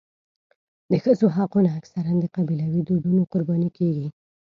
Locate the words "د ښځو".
0.91-1.27